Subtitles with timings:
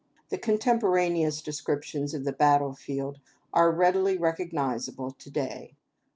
[0.29, 3.19] The contemporaneous descriptions of the "battle" field
[3.53, 5.75] are readily recognizable to day.